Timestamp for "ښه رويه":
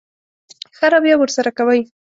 0.77-1.15